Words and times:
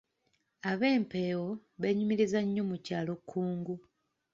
Ab’Empeewo 0.69 1.49
beenyumiriza 1.81 2.39
nnyo 2.43 2.63
mu 2.69 2.77
kyalo 2.85 3.13
Kkungu. 3.19 3.75